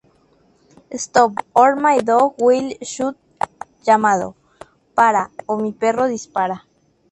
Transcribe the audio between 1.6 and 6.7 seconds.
My Dog Will Shoot!, llamado "¡Para, o mi perro dispara!